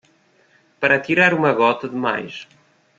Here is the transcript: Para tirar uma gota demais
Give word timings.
Para 0.79 0.99
tirar 0.99 1.31
uma 1.31 1.53
gota 1.53 1.87
demais 1.87 2.47